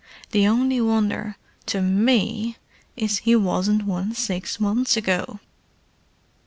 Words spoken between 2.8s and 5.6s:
is he wasn't one six months ago!"